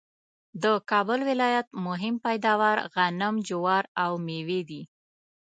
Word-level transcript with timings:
د 0.63 0.65
کابل 0.89 1.19
ولایت 1.29 1.67
مهم 1.87 2.15
پیداوار 2.25 2.77
غنم 2.93 3.35
،جوار، 3.47 3.83
او 4.03 4.11
مېوې 4.25 4.61
دي 4.69 4.81